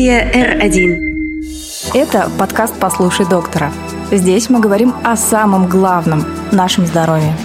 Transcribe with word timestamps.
Студия 0.00 0.32
R1. 0.32 0.98
Это 1.92 2.30
подкаст 2.38 2.74
«Послушай 2.80 3.26
доктора». 3.28 3.70
Здесь 4.10 4.48
мы 4.48 4.58
говорим 4.58 4.94
о 5.04 5.14
самом 5.14 5.68
главном– 5.68 6.24
нашем 6.52 6.86
здоровье. 6.86 7.36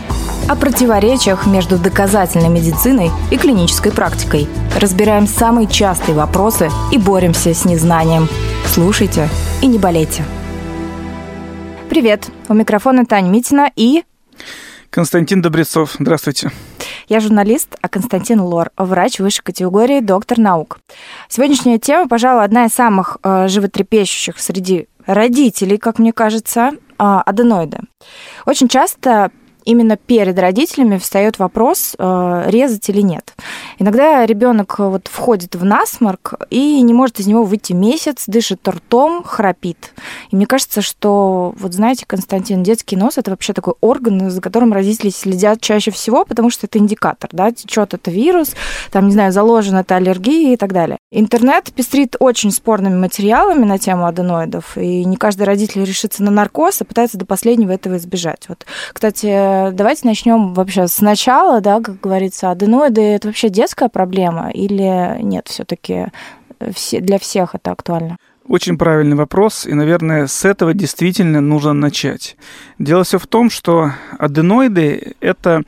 О 0.48 0.56
противоречиях 0.56 1.48
между 1.48 1.78
доказательной 1.78 2.48
медициной 2.48 3.12
и 3.30 3.36
клинической 3.36 3.92
практикой. 3.92 4.48
Разбираем 4.80 5.28
самые 5.28 5.68
частые 5.68 6.16
вопросы 6.16 6.70
и 6.94 6.98
боремся 6.98 7.54
с 7.54 7.66
незнанием. 7.66 8.30
Слушайте 8.68 9.28
и 9.62 9.68
не 9.68 9.78
болейте. 9.78 10.24
Привет! 11.90 12.30
У 12.48 12.54
микрофона 12.54 13.06
Таня 13.06 13.28
Митина 13.28 13.70
и... 13.76 14.06
Константин 14.92 15.42
Добрецов. 15.42 15.98
Здравствуйте. 16.00 16.54
Я 17.08 17.20
журналист, 17.20 17.76
а 17.82 17.90
Константин 17.90 18.42
Лор, 18.42 18.72
врач 18.78 19.20
высшей 19.20 19.44
категории, 19.44 20.00
доктор 20.00 20.40
наук. 20.40 20.80
Сегодняшняя 21.30 21.80
тема, 21.80 22.08
пожалуй, 22.08 22.44
одна 22.44 22.66
из 22.66 22.74
самых 22.74 23.18
э, 23.24 23.48
животрепещущих 23.48 24.40
среди 24.40 24.88
родителей, 25.06 25.78
как 25.78 26.00
мне 26.00 26.14
кажется, 26.14 26.72
э, 26.72 26.78
аденоиды. 26.98 27.80
Очень 28.46 28.68
часто 28.68 29.32
именно 29.66 29.98
перед 29.98 30.38
родителями 30.40 30.98
встает 30.98 31.40
вопрос, 31.40 31.96
э, 31.98 32.44
резать 32.48 32.88
или 32.90 33.02
нет. 33.02 33.34
Иногда 33.80 34.26
ребенок 34.26 34.80
вот 34.80 35.10
входит 35.12 35.56
в 35.56 35.66
насморк 35.66 36.36
и 36.50 36.82
не 36.82 36.94
может 36.94 37.20
из 37.20 37.28
него 37.28 37.44
выйти 37.44 37.74
месяц, 37.74 38.24
дышит 38.28 38.66
ртом, 38.68 39.24
храпит. 39.24 39.94
И 40.32 40.36
мне 40.36 40.46
кажется, 40.46 40.82
что, 40.82 41.54
вот 41.58 41.74
знаете, 41.74 42.06
Константин, 42.08 42.64
детский 42.64 42.96
нос 42.96 43.18
это 43.18 43.32
вообще 43.32 43.54
такой 43.54 43.74
орган, 43.82 44.30
за 44.30 44.40
которым 44.40 44.72
родители 44.72 45.10
следят 45.10 45.62
чаще 45.62 45.92
всего, 45.92 46.26
потому 46.26 46.50
что 46.50 46.68
это 46.68 46.78
индикатор, 46.78 47.30
да, 47.34 47.52
течет 47.52 47.94
это 47.94 48.12
вирус, 48.12 48.54
там, 48.92 49.08
не 49.08 49.14
знаю, 49.14 49.32
заложена 49.32 49.80
это 49.80 49.96
аллергия 49.96 50.54
и 50.54 50.58
так 50.58 50.74
далее. 50.74 50.98
Интернет 51.12 51.72
пестрит 51.74 52.16
очень 52.20 52.52
спорными 52.52 52.96
материалами 52.96 53.66
на 53.66 53.80
тему 53.80 54.06
аденоидов, 54.06 54.78
и 54.78 55.06
не 55.06 55.18
каждый 55.18 55.44
родитель 55.44 55.84
решится 55.84 56.24
на 56.24 56.32
наркоз, 56.32 56.82
а 56.82 56.86
пытается 56.86 57.18
до 57.18 57.26
последнего 57.26 57.72
этого 57.72 57.98
избежать. 57.98 58.46
Вот, 58.48 58.66
кстати, 58.94 59.55
давайте 59.74 60.08
начнем 60.08 60.54
вообще 60.54 60.88
сначала, 60.88 61.62
да, 61.62 61.82
как 61.82 62.00
говорится, 62.00 62.52
аденоиды 62.52 63.02
это 63.02 63.28
вообще 63.28 63.50
детская 63.50 63.90
проблема 63.90 64.50
или 64.52 65.22
нет, 65.22 65.48
все-таки 65.48 66.08
все, 66.74 67.02
для 67.02 67.20
всех 67.20 67.56
это 67.56 67.72
актуально? 67.72 68.18
Очень 68.48 68.78
правильный 68.78 69.16
вопрос, 69.16 69.66
и, 69.66 69.74
наверное, 69.74 70.28
с 70.28 70.46
этого 70.46 70.74
действительно 70.76 71.42
нужно 71.42 71.74
начать. 71.74 72.38
Дело 72.78 73.04
все 73.04 73.18
в 73.18 73.26
том, 73.26 73.50
что 73.50 73.92
аденоиды– 74.20 75.16
это 75.20 75.64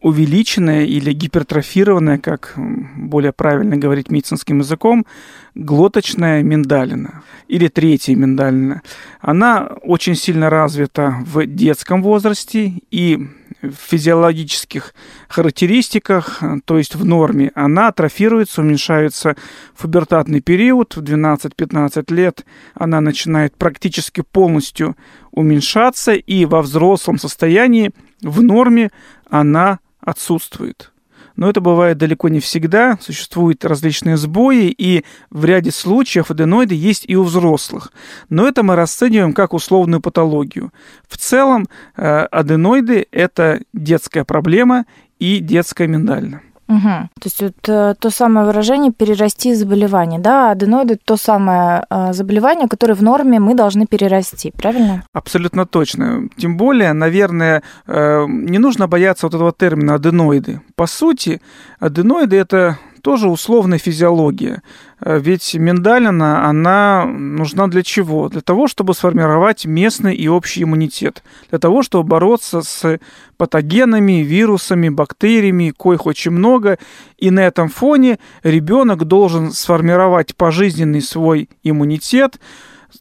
увеличенная 0.00 0.84
или 0.84 1.12
гипертрофированная, 1.12 2.18
как 2.18 2.54
более 2.96 3.32
правильно 3.32 3.76
говорить 3.76 4.10
медицинским 4.10 4.58
языком, 4.58 5.06
глоточная 5.54 6.42
миндалина 6.42 7.22
или 7.48 7.68
третья 7.68 8.14
миндалина. 8.14 8.82
Она 9.20 9.66
очень 9.82 10.14
сильно 10.14 10.50
развита 10.50 11.16
в 11.24 11.46
детском 11.46 12.02
возрасте 12.02 12.74
и 12.90 13.28
в 13.68 13.74
физиологических 13.74 14.94
характеристиках, 15.28 16.40
то 16.64 16.78
есть 16.78 16.94
в 16.94 17.04
норме, 17.04 17.52
она 17.54 17.88
атрофируется, 17.88 18.62
уменьшается 18.62 19.36
в 19.74 19.82
пубертатный 19.82 20.40
период, 20.40 20.96
в 20.96 21.02
12-15 21.02 22.12
лет 22.14 22.44
она 22.74 23.00
начинает 23.00 23.56
практически 23.56 24.22
полностью 24.22 24.96
уменьшаться, 25.30 26.14
и 26.14 26.44
во 26.44 26.62
взрослом 26.62 27.18
состоянии 27.18 27.92
в 28.22 28.42
норме 28.42 28.90
она 29.28 29.80
отсутствует. 30.00 30.92
Но 31.36 31.48
это 31.48 31.60
бывает 31.60 31.98
далеко 31.98 32.28
не 32.28 32.40
всегда, 32.40 32.98
существуют 33.00 33.64
различные 33.64 34.16
сбои, 34.16 34.74
и 34.76 35.04
в 35.30 35.44
ряде 35.44 35.70
случаев 35.70 36.30
аденоиды 36.30 36.74
есть 36.74 37.04
и 37.06 37.16
у 37.16 37.22
взрослых. 37.22 37.92
Но 38.28 38.48
это 38.48 38.62
мы 38.62 38.74
расцениваем 38.74 39.32
как 39.32 39.52
условную 39.52 40.00
патологию. 40.00 40.72
В 41.08 41.18
целом 41.18 41.68
э, 41.96 42.02
аденоиды– 42.02 43.06
это 43.10 43.60
детская 43.72 44.24
проблема 44.24 44.86
и 45.18 45.38
детская 45.38 45.86
миндальная. 45.86 46.42
Угу. 46.68 46.80
То 46.80 47.24
есть 47.24 47.42
вот, 47.42 47.68
э, 47.68 47.94
то 47.98 48.10
самое 48.10 48.46
выражение 48.46 48.92
перерасти 48.92 49.54
заболевание, 49.54 50.18
да, 50.18 50.50
аденоиды 50.50 50.98
то 51.02 51.16
самое 51.16 51.84
э, 51.88 52.12
заболевание, 52.12 52.68
которое 52.68 52.94
в 52.94 53.02
норме 53.02 53.38
мы 53.38 53.54
должны 53.54 53.86
перерасти, 53.86 54.50
правильно? 54.50 55.04
Абсолютно 55.12 55.66
точно. 55.66 56.28
Тем 56.36 56.56
более, 56.56 56.92
наверное, 56.92 57.62
э, 57.86 58.26
не 58.28 58.58
нужно 58.58 58.88
бояться 58.88 59.26
вот 59.26 59.34
этого 59.34 59.52
термина 59.52 59.94
аденоиды. 59.94 60.60
По 60.74 60.86
сути, 60.86 61.40
аденоиды 61.78 62.36
это 62.36 62.78
тоже 63.06 63.28
условная 63.28 63.78
физиология. 63.78 64.62
Э, 65.00 65.20
ведь 65.20 65.54
миндалина, 65.54 66.48
она 66.48 67.04
нужна 67.06 67.68
для 67.68 67.84
чего? 67.84 68.28
Для 68.28 68.40
того, 68.40 68.66
чтобы 68.66 68.94
сформировать 68.94 69.64
местный 69.64 70.16
и 70.16 70.26
общий 70.26 70.64
иммунитет. 70.64 71.22
Для 71.50 71.60
того, 71.60 71.84
чтобы 71.84 72.08
бороться 72.08 72.62
с 72.62 72.98
патогенами, 73.36 74.24
вирусами, 74.24 74.88
бактериями, 74.88 75.72
коих 75.78 76.06
очень 76.06 76.32
много. 76.32 76.78
И 77.16 77.30
на 77.30 77.46
этом 77.46 77.68
фоне 77.68 78.18
ребенок 78.42 79.04
должен 79.04 79.52
сформировать 79.52 80.34
пожизненный 80.34 81.00
свой 81.00 81.48
иммунитет, 81.62 82.40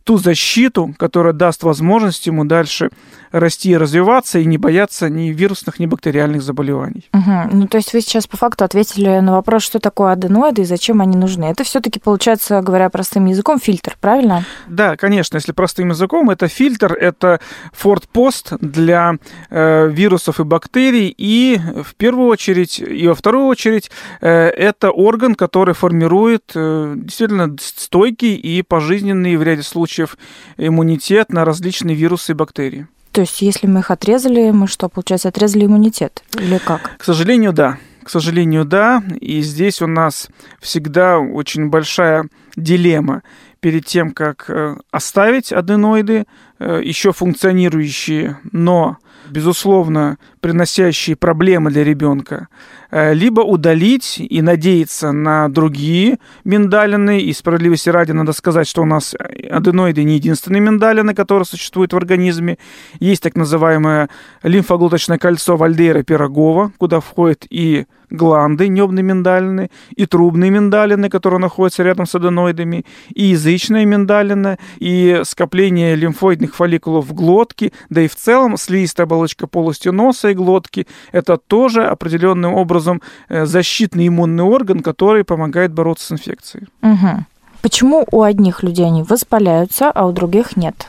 ту 0.04 0.18
защиту, 0.18 0.94
которая 1.00 1.34
даст 1.34 1.64
возможность 1.64 2.28
ему 2.28 2.46
дальше 2.46 2.92
расти 3.40 3.72
и 3.72 3.78
развиваться 3.78 4.40
и 4.40 4.46
не 4.46 4.58
бояться 4.58 5.10
ни 5.10 5.30
вирусных, 5.30 5.80
ни 5.80 5.86
бактериальных 5.86 6.42
заболеваний. 6.42 7.10
Угу. 7.14 7.50
Ну, 7.52 7.68
то 7.68 7.78
есть 7.78 7.94
вы 7.94 8.02
сейчас 8.02 8.28
по 8.28 8.38
факту 8.38 8.64
ответили 8.64 9.20
на 9.20 9.34
вопрос, 9.34 9.64
что 9.64 9.80
такое 9.80 10.14
аденоиды 10.14 10.62
и 10.62 10.66
зачем 10.66 11.02
они 11.02 11.18
нужны. 11.18 11.46
Это 11.46 11.64
все-таки 11.64 12.00
получается, 12.00 12.62
говоря 12.62 12.90
простым 12.90 13.26
языком, 13.26 13.60
фильтр, 13.60 13.98
правильно? 14.00 14.46
Да, 14.68 14.96
конечно, 14.96 15.36
если 15.36 15.52
простым 15.52 15.90
языком, 15.90 16.30
это 16.30 16.48
фильтр, 16.48 16.94
это 16.94 17.42
фортпост 17.74 18.54
для 18.60 19.16
э, 19.50 19.90
вирусов 19.90 20.40
и 20.40 20.44
бактерий, 20.44 21.14
и 21.18 21.60
в 21.84 21.96
первую 21.96 22.28
очередь, 22.28 22.80
и 22.80 23.08
во 23.08 23.16
вторую 23.16 23.48
очередь, 23.48 23.92
э, 24.22 24.30
это 24.30 24.92
орган, 24.92 25.36
который 25.36 25.74
формирует 25.74 26.52
э, 26.56 26.94
действительно 26.96 27.56
стойкий 27.60 28.36
и 28.36 28.62
пожизненный 28.62 29.36
в 29.36 29.44
ряде 29.44 29.64
случаев 29.64 30.18
иммунитет 30.58 31.32
на 31.32 31.44
различные 31.44 31.96
вирусы 31.96 32.32
и 32.32 32.36
бактерии. 32.36 32.88
То 33.16 33.22
есть, 33.22 33.42
если 33.42 33.66
мы 33.66 33.80
их 33.80 33.92
отрезали, 33.92 34.52
мы 34.52 34.68
что, 34.68 34.90
получается, 34.90 35.30
отрезали 35.30 35.68
иммунитет? 35.68 36.22
Или 36.38 36.58
как? 36.58 36.98
К 36.98 37.04
сожалению, 37.06 37.54
да. 37.54 37.78
К 38.04 38.10
сожалению, 38.10 38.66
да. 38.66 39.02
И 39.22 39.40
здесь 39.40 39.82
у 39.82 39.88
нас 39.88 40.28
всегда 40.60 41.20
очень 41.20 41.70
большая 41.70 42.28
дилемма 42.58 43.24
перед 43.62 43.86
тем, 43.86 44.12
как 44.12 44.50
э, 44.50 44.76
оставить 44.92 45.54
аденоиды, 45.54 46.26
э, 46.60 46.82
еще 46.84 47.14
функционирующие, 47.14 48.38
но 48.52 48.98
безусловно, 49.30 50.18
приносящие 50.46 51.16
проблемы 51.16 51.72
для 51.72 51.84
ребенка, 51.84 52.50
э, 52.92 53.16
либо 53.16 53.42
удалить 53.42 54.18
и 54.20 54.44
надеяться 54.44 55.12
на 55.12 55.50
другие 55.50 56.20
миндалины. 56.44 57.20
И 57.20 57.34
справедливости 57.34 57.90
ради 57.90 58.12
надо 58.12 58.32
сказать, 58.32 58.68
что 58.68 58.84
у 58.84 58.86
нас 58.86 59.16
аденоиды 59.50 60.04
не 60.04 60.18
единственные 60.18 60.62
миндалины, 60.62 61.16
которые 61.16 61.48
существуют 61.48 61.94
в 61.94 61.98
организме. 61.98 62.60
Есть 63.00 63.24
так 63.24 63.36
называемое 63.36 64.08
лимфоглоточное 64.44 65.18
кольцо 65.18 65.58
Вальдейра 65.58 66.04
Пирогова, 66.04 66.72
куда 66.78 67.00
входит 67.00 67.48
и 67.50 67.88
гланды 68.10 68.68
небные 68.68 69.04
миндалины, 69.04 69.70
и 69.96 70.06
трубные 70.06 70.52
миндалины, 70.52 71.10
которые 71.10 71.40
находятся 71.40 71.84
рядом 71.84 72.06
с 72.06 72.16
аденоидами, 72.16 72.86
и 73.14 73.26
язычная 73.26 73.86
миндалина, 73.86 74.58
и 74.78 75.22
скопление 75.24 75.96
лимфоидных 75.96 76.56
фолликулов 76.56 77.08
в 77.08 77.14
глотке, 77.14 77.72
да 77.90 78.02
и 78.02 78.08
в 78.08 78.16
целом 78.16 78.58
слизистая 78.58 79.06
оболочка 79.06 79.48
полости 79.48 79.90
носа 79.90 80.30
и 80.30 80.35
глотки– 80.36 80.88
это 81.12 81.38
тоже 81.38 81.86
определенным 81.86 82.54
образом 82.54 83.02
э, 83.30 83.46
защитный 83.46 84.08
иммунный 84.08 84.44
орган, 84.44 84.82
который 84.82 85.24
помогает 85.24 85.74
бороться 85.74 86.08
с 86.08 86.12
инфекцией. 86.12 86.68
Угу. 86.82 87.26
Почему 87.62 88.06
у 88.12 88.22
одних 88.22 88.64
людей 88.64 88.86
они 88.86 89.02
воспаляются, 89.02 89.90
а 89.92 90.06
у 90.06 90.12
других 90.12 90.56
нет? 90.56 90.86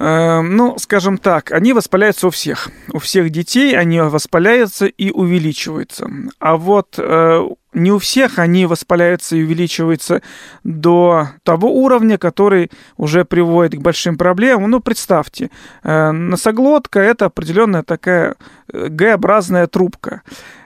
Эм, 0.00 0.54
ну, 0.54 0.78
скажем 0.78 1.18
так, 1.18 1.50
они 1.50 1.72
воспаляются 1.72 2.28
у 2.28 2.30
всех. 2.30 2.68
У 2.92 3.00
всех 3.00 3.30
детей 3.30 3.76
они 3.76 4.00
воспаляются 4.00 4.86
и 4.86 5.10
увеличиваются. 5.10 6.08
А 6.38 6.56
вот 6.56 6.94
э, 6.98 7.48
не 7.72 7.90
у 7.90 7.98
всех 7.98 8.38
они 8.38 8.66
воспаляются 8.66 9.34
и 9.34 9.42
увеличиваются 9.42 10.22
до 10.62 11.30
того 11.42 11.82
уровня, 11.82 12.16
который 12.16 12.70
уже 12.96 13.24
приводит 13.24 13.80
к 13.80 13.82
большим 13.82 14.16
проблемам. 14.16 14.70
Ну, 14.70 14.78
представьте, 14.78 15.50
э, 15.82 16.12
носоглотка– 16.12 17.00
это 17.00 17.24
определенная 17.24 17.82
такая 17.82 18.36
э, 18.72 18.86
Г-образная 18.88 19.66
трубка. 19.66 20.22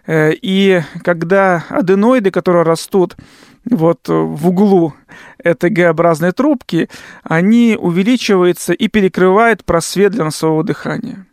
И 0.09 0.83
когда 1.05 1.65
аденоиды, 1.69 2.33
которые 2.33 2.65
растут 2.65 3.15
вот 3.71 4.09
э, 4.09 4.13
в 4.13 4.49
углу 4.49 4.95
этой 5.39 5.71
Г-образной 5.71 6.33
трубки, 6.33 6.89
они 7.23 7.77
увеличиваются 7.81 8.73
и 8.73 8.89
перекрывают 8.89 9.65
просвет 9.65 10.13
для 10.13 10.25
носового 10.25 10.65
дыхания. 10.65 11.27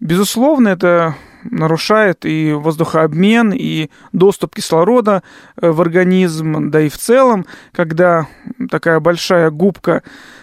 Безусловно, 0.00 0.68
это 0.68 1.16
нарушает 1.44 2.24
и 2.24 2.52
воздухообмен, 2.52 3.52
и 3.52 3.90
доступ 4.12 4.54
кислорода 4.54 5.22
э, 5.60 5.70
в 5.70 5.80
организм, 5.80 6.70
да 6.70 6.80
и 6.80 6.88
в 6.88 6.96
целом, 6.96 7.46
когда 7.72 8.26
такая 8.70 9.00
большая 9.00 9.50
губка 9.50 10.02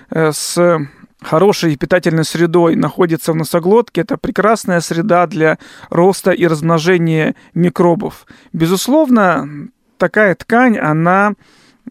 э, 0.10 0.32
с 0.32 0.80
хорошей 1.22 1.76
питательной 1.76 2.24
средой 2.24 2.76
находится 2.76 3.34
в 3.34 3.36
носоглотке, 3.36 4.02
это 4.02 4.18
прекрасная 4.18 4.80
среда 4.80 5.26
для 5.28 5.58
роста 5.90 6.32
и 6.32 6.46
размножения 6.46 7.36
микробов. 7.54 8.26
Безусловно, 8.54 9.70
такая 9.98 10.36
ткань, 10.36 10.78
она 10.78 11.34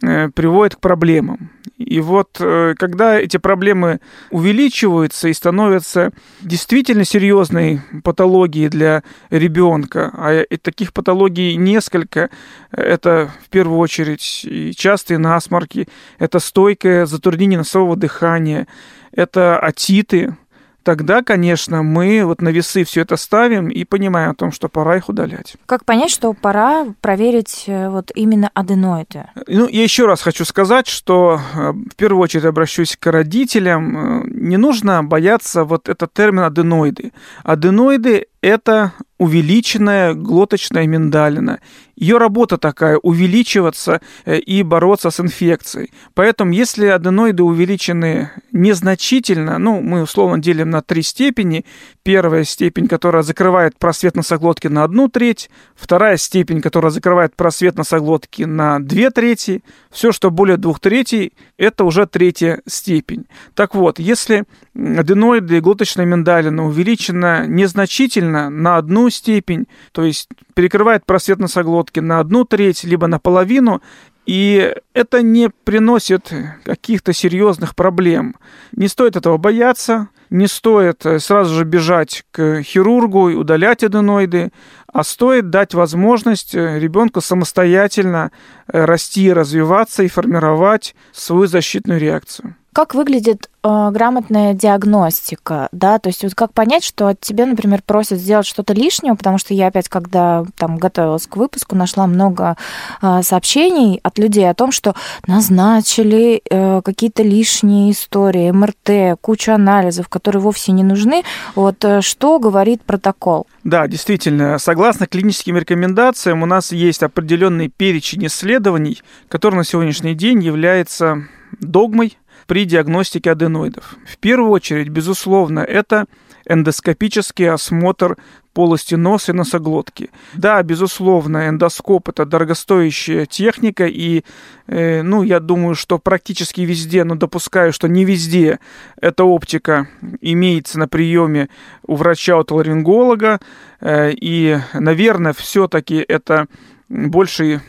э, 0.02 0.28
приводит 0.30 0.76
к 0.76 0.80
проблемам. 0.80 1.50
И 1.76 2.00
вот 2.00 2.36
э, 2.38 2.74
когда 2.78 3.18
эти 3.18 3.36
проблемы 3.36 4.00
увеличиваются 4.30 5.28
и 5.28 5.32
становятся 5.32 6.12
действительно 6.40 7.04
серьезной 7.04 7.80
патологией 8.04 8.68
для 8.68 9.02
ребенка, 9.30 10.10
а 10.14 10.44
таких 10.62 10.92
патологий 10.92 11.56
несколько, 11.56 12.30
это 12.70 13.30
в 13.44 13.50
первую 13.50 13.78
очередь 13.78 14.44
и 14.44 14.72
частые 14.72 15.18
насморки, 15.18 15.88
это 16.18 16.38
стойкое 16.38 17.06
затруднение 17.06 17.58
носового 17.58 17.96
дыхания, 17.96 18.68
это 19.10 19.58
атиты, 19.58 20.36
тогда, 20.84 21.22
конечно, 21.22 21.82
мы 21.82 22.24
вот 22.24 22.40
на 22.40 22.50
весы 22.50 22.84
все 22.84 23.00
это 23.00 23.16
ставим 23.16 23.68
и 23.68 23.84
понимаем 23.84 24.30
о 24.30 24.34
том, 24.34 24.52
что 24.52 24.68
пора 24.68 24.96
их 24.96 25.08
удалять. 25.08 25.56
Как 25.66 25.84
понять, 25.84 26.10
что 26.10 26.32
пора 26.32 26.86
проверить 27.00 27.64
э, 27.66 27.88
вот 27.88 28.12
именно 28.14 28.50
аденоиды? 28.54 29.24
Ну, 29.48 29.66
я 29.66 29.82
еще 29.82 30.06
раз 30.06 30.22
хочу 30.22 30.44
сказать, 30.44 30.86
что 30.86 31.40
э, 31.54 31.72
в 31.72 31.96
первую 31.96 32.22
очередь 32.22 32.44
обращусь 32.44 32.96
к 32.96 33.10
родителям. 33.10 34.22
Э, 34.22 34.28
не 34.28 34.56
нужно 34.56 35.02
бояться 35.02 35.64
вот 35.64 35.88
этот 35.88 36.12
термин 36.12 36.44
аденоиды. 36.44 37.12
Аденоиды 37.42 38.26
это 38.44 38.92
увеличенная 39.16 40.12
глоточная 40.12 40.86
миндалина. 40.86 41.60
Ее 41.96 42.18
работа 42.18 42.58
такая– 42.58 42.98
увеличиваться 43.02 44.02
э, 44.26 44.38
и 44.38 44.62
бороться 44.62 45.10
с 45.10 45.18
инфекцией. 45.18 45.92
Поэтому, 46.12 46.52
если 46.52 46.86
аденоиды 46.86 47.42
увеличены 47.42 48.32
незначительно, 48.52 49.58
ну, 49.58 49.80
мы 49.80 50.02
условно 50.02 50.38
делим 50.38 50.68
на 50.70 50.82
три 50.82 51.02
степени. 51.02 51.64
Первая 52.02 52.44
степень, 52.44 52.86
которая 52.86 53.22
закрывает 53.22 53.78
просвет 53.78 54.14
носоглотки 54.14 54.66
на 54.66 54.84
одну 54.84 55.08
треть. 55.08 55.48
Вторая 55.74 56.18
степень, 56.18 56.60
которая 56.60 56.90
закрывает 56.90 57.36
просвет 57.36 57.76
носоглотки 57.78 58.42
на 58.42 58.78
две 58.78 59.10
трети. 59.10 59.62
Все, 59.90 60.12
что 60.12 60.30
более 60.30 60.58
двух 60.58 60.80
третей, 60.80 61.32
это 61.56 61.84
уже 61.84 62.06
третья 62.06 62.60
степень. 62.66 63.26
Так 63.54 63.74
вот, 63.74 63.98
если 63.98 64.44
аденоиды 64.74 65.58
и 65.58 65.60
глоточная 65.60 66.04
миндалина 66.04 66.66
увеличена 66.66 67.46
незначительно 67.46 68.50
на 68.50 68.76
одну 68.76 69.08
степень, 69.10 69.66
то 69.92 70.04
есть 70.04 70.28
перекрывает 70.54 71.06
просвет 71.06 71.38
носоглотки 71.38 72.00
на 72.00 72.20
одну 72.20 72.44
треть, 72.44 72.84
либо 72.84 73.06
на 73.06 73.18
половину, 73.18 73.82
и 74.26 74.74
это 74.94 75.22
не 75.22 75.50
приносит 75.50 76.32
каких-то 76.64 77.12
серьезных 77.12 77.74
проблем. 77.74 78.36
Не 78.72 78.88
стоит 78.88 79.16
этого 79.16 79.36
бояться, 79.36 80.08
не 80.30 80.46
стоит 80.46 81.04
э, 81.04 81.18
сразу 81.18 81.54
же 81.54 81.64
бежать 81.64 82.24
к 82.30 82.62
хирургу 82.62 83.28
и 83.28 83.34
удалять 83.34 83.84
аденоиды, 83.84 84.50
а 84.92 85.04
стоит 85.04 85.50
дать 85.50 85.74
возможность 85.74 86.54
э, 86.54 86.78
ребенку 86.78 87.20
самостоятельно 87.20 88.32
э, 88.66 88.84
расти, 88.84 89.32
развиваться 89.32 90.02
и 90.02 90.08
формировать 90.08 90.94
свою 91.12 91.46
защитную 91.46 92.00
реакцию. 92.00 92.56
Как 92.74 92.92
выглядит 92.96 93.48
э, 93.62 93.90
грамотная 93.92 94.52
диагностика, 94.52 95.68
да, 95.70 96.00
то 96.00 96.08
есть 96.08 96.24
вот 96.24 96.34
как 96.34 96.52
понять, 96.52 96.82
что 96.82 97.06
от 97.06 97.20
тебя, 97.20 97.46
например, 97.46 97.82
просят 97.86 98.18
сделать 98.18 98.46
что-то 98.46 98.72
лишнее, 98.72 99.14
потому 99.14 99.38
что 99.38 99.54
я 99.54 99.68
опять, 99.68 99.88
когда 99.88 100.44
там 100.56 100.78
готовилась 100.78 101.28
к 101.28 101.36
выпуску, 101.36 101.76
нашла 101.76 102.08
много 102.08 102.56
э, 103.00 103.22
сообщений 103.22 104.00
от 104.02 104.18
людей 104.18 104.50
о 104.50 104.54
том, 104.54 104.72
что 104.72 104.96
назначили 105.28 106.42
э, 106.50 106.82
какие-то 106.82 107.22
лишние 107.22 107.92
истории, 107.92 108.50
МРТ, 108.50 109.20
кучу 109.20 109.52
анализов, 109.52 110.08
которые 110.08 110.42
вовсе 110.42 110.72
не 110.72 110.82
нужны. 110.82 111.22
Вот 111.54 111.84
э, 111.84 112.00
что 112.00 112.40
говорит 112.40 112.82
протокол? 112.82 113.46
Да, 113.62 113.86
действительно, 113.86 114.58
согласно 114.58 115.06
клиническим 115.06 115.56
рекомендациям, 115.56 116.42
у 116.42 116.46
нас 116.46 116.72
есть 116.72 117.04
определенный 117.04 117.68
перечень 117.68 118.26
исследований, 118.26 119.00
который 119.28 119.54
на 119.54 119.64
сегодняшний 119.64 120.14
день 120.14 120.42
является 120.42 121.28
догмой 121.60 122.18
при 122.46 122.64
диагностике 122.64 123.32
аденоидов. 123.32 123.96
В 124.06 124.18
первую 124.18 124.50
очередь, 124.50 124.88
безусловно, 124.88 125.60
это 125.60 126.06
эндоскопический 126.46 127.48
осмотр 127.48 128.16
полости 128.52 128.94
носа 128.94 129.32
и 129.32 129.34
носоглотки. 129.34 130.10
Да, 130.34 130.62
безусловно, 130.62 131.48
эндоскоп 131.48 132.08
это 132.08 132.24
дорогостоящая 132.24 133.26
техника, 133.26 133.86
и, 133.86 134.22
э, 134.68 135.02
ну, 135.02 135.22
я 135.24 135.40
думаю, 135.40 135.74
что 135.74 135.98
практически 135.98 136.60
везде, 136.60 137.02
но 137.04 137.16
допускаю, 137.16 137.72
что 137.72 137.88
не 137.88 138.04
везде 138.04 138.60
эта 139.00 139.24
оптика 139.24 139.88
имеется 140.20 140.78
на 140.78 140.86
приеме 140.86 141.48
у 141.86 141.96
врача-отоларинголога, 141.96 143.40
э, 143.80 144.12
и, 144.12 144.58
наверное, 144.72 145.32
все-таки 145.32 146.04
это 146.06 146.46
больше 146.94 147.60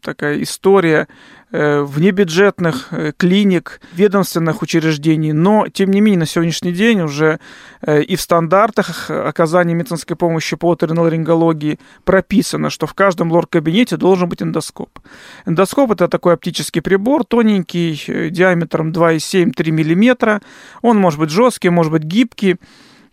такая 0.00 0.42
история 0.42 1.08
э, 1.50 1.82
внебюджетных 1.82 2.88
э, 2.92 3.12
клиник, 3.16 3.80
ведомственных 3.92 4.62
учреждений, 4.62 5.32
но, 5.32 5.66
тем 5.68 5.90
не 5.90 6.00
менее, 6.00 6.20
на 6.20 6.26
сегодняшний 6.26 6.72
день 6.72 7.00
уже 7.00 7.40
э, 7.82 8.02
и 8.02 8.14
в 8.14 8.20
стандартах 8.20 9.10
оказания 9.10 9.74
медицинской 9.74 10.16
помощи 10.16 10.56
по 10.56 10.72
оториноларингологии 10.72 11.80
прописано, 12.04 12.70
что 12.70 12.86
в 12.86 12.94
каждом 12.94 13.32
лор-кабинете 13.32 13.96
должен 13.96 14.28
быть 14.28 14.42
эндоскоп. 14.42 15.00
Эндоскоп– 15.46 15.90
это 15.92 16.06
такой 16.06 16.34
оптический 16.34 16.80
прибор, 16.80 17.24
тоненький, 17.24 18.30
диаметром 18.30 18.92
2,7-3 18.92 19.70
мм. 19.70 20.40
Он 20.82 20.98
может 20.98 21.18
быть 21.18 21.30
жесткий, 21.30 21.70
может 21.70 21.90
быть 21.90 22.02
гибкий, 22.02 22.56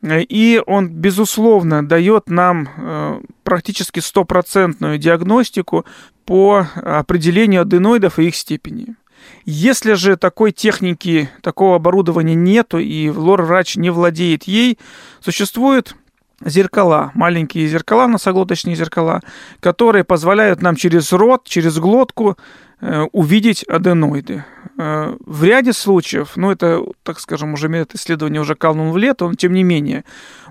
и 0.03 0.61
он, 0.65 0.89
безусловно, 0.89 1.87
дает 1.87 2.29
нам 2.29 2.69
э, 2.75 3.21
практически 3.43 3.99
стопроцентную 3.99 4.97
диагностику 4.97 5.85
по 6.25 6.67
определению 6.75 7.61
аденоидов 7.61 8.19
и 8.19 8.27
их 8.27 8.35
степени. 8.35 8.95
Если 9.45 9.93
же 9.93 10.17
такой 10.17 10.51
техники, 10.51 11.29
такого 11.41 11.75
оборудования 11.75 12.35
нету, 12.35 12.79
и 12.79 13.09
лор-врач 13.09 13.75
не 13.75 13.89
владеет 13.89 14.43
ей, 14.43 14.77
существует 15.19 15.95
зеркала, 16.43 17.11
маленькие 17.13 17.67
зеркала, 17.67 18.07
носоглоточные 18.07 18.75
зеркала, 18.75 19.21
которые 19.59 20.03
позволяют 20.03 20.61
нам 20.61 20.75
через 20.75 21.11
рот, 21.11 21.45
через 21.47 21.77
глотку 21.77 22.37
увидеть 23.11 23.63
аденоиды. 23.63 24.43
Э, 24.77 25.15
в 25.25 25.43
ряде 25.43 25.73
случаев, 25.73 26.31
ну 26.35 26.49
это, 26.49 26.83
так 27.03 27.19
скажем, 27.19 27.53
уже 27.53 27.69
метод 27.69 27.95
исследования 27.95 28.39
уже 28.39 28.55
канул 28.55 28.91
в 28.91 28.97
лето, 28.97 29.27
но 29.27 29.35
тем 29.35 29.53
не 29.53 29.63
менее, 29.63 30.03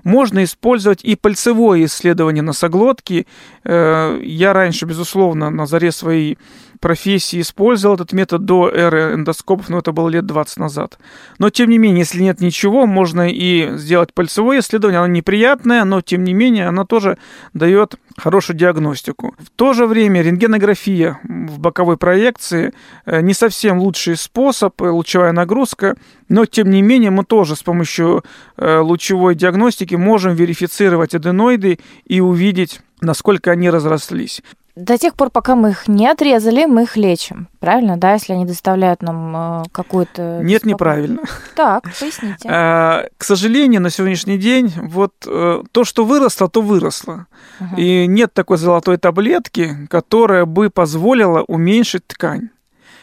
можно 0.05 0.43
использовать 0.43 1.03
и 1.03 1.15
пальцевое 1.15 1.83
исследование 1.83 2.41
носоглотки. 2.41 3.27
Э, 3.65 4.19
я 4.23 4.53
раньше, 4.53 4.85
безусловно, 4.85 5.49
на 5.49 5.65
заре 5.65 5.91
своей 5.91 6.37
профессии 6.81 7.39
использовал 7.39 7.95
этот 7.95 8.11
метод 8.11 8.43
до 8.43 8.69
эры 8.69 9.13
эндоскопов, 9.13 9.69
но 9.69 9.79
это 9.79 9.93
было 9.93 10.09
лет 10.09 10.25
20 10.25 10.57
назад. 10.57 10.97
Но, 11.37 11.49
тем 11.49 11.69
не 11.69 11.77
менее, 11.77 11.99
если 11.99 12.21
нет 12.21 12.41
ничего, 12.41 12.85
можно 12.85 13.31
и 13.31 13.77
сделать 13.77 14.13
пальцевое 14.13 14.59
исследование. 14.59 14.99
Оно 14.99 15.07
неприятное, 15.07 15.85
но, 15.85 16.01
тем 16.01 16.23
не 16.25 16.33
менее, 16.33 16.67
оно 16.67 16.83
тоже 16.83 17.17
дает 17.53 17.95
хорошую 18.17 18.57
диагностику. 18.57 19.35
В 19.37 19.49
то 19.55 19.73
же 19.73 19.85
время 19.85 20.21
рентгенография 20.21 21.19
в 21.23 21.59
боковой 21.59 21.95
проекции 21.95 22.73
э, 23.05 23.21
не 23.21 23.33
совсем 23.33 23.79
лучший 23.79 24.17
способ, 24.17 24.81
э, 24.81 24.89
лучевая 24.89 25.31
нагрузка, 25.31 25.95
но, 26.27 26.45
тем 26.45 26.69
не 26.69 26.81
менее, 26.81 27.11
мы 27.11 27.23
тоже 27.23 27.55
с 27.55 27.63
помощью 27.63 28.23
э, 28.57 28.79
лучевой 28.79 29.35
диагностики 29.35 29.95
можем 29.95 30.33
верифицировать 30.33 31.15
аденоиды 31.15 31.79
и 32.05 32.19
увидеть 32.19 32.81
насколько 33.01 33.51
они 33.51 33.69
разрослись. 33.69 34.41
До 34.75 34.97
тех 34.97 35.15
пор, 35.15 35.29
пока 35.29 35.55
мы 35.55 35.71
их 35.71 35.87
не 35.87 36.07
отрезали, 36.07 36.65
мы 36.65 36.83
их 36.83 36.95
лечим. 36.95 37.49
Правильно, 37.59 37.97
да, 37.97 38.13
если 38.13 38.33
они 38.33 38.45
доставляют 38.45 39.01
нам 39.01 39.35
э, 39.35 39.63
какую-то... 39.71 40.39
Нет, 40.43 40.65
неправильно. 40.65 41.19
Так, 41.55 41.83
поясните. 41.99 42.49
А, 42.53 43.05
к 43.17 43.23
сожалению, 43.23 43.81
на 43.81 43.89
сегодняшний 43.89 44.37
день 44.37 44.73
вот 44.81 45.13
э, 45.27 45.63
то, 45.71 45.83
что 45.83 46.05
выросло, 46.05 46.47
то 46.49 46.61
выросло. 46.61 47.27
Угу. 47.59 47.75
И 47.77 48.07
нет 48.07 48.33
такой 48.33 48.57
золотой 48.57 48.97
таблетки, 48.97 49.87
которая 49.89 50.45
бы 50.45 50.69
позволила 50.69 51.41
уменьшить 51.41 52.07
ткань. 52.07 52.49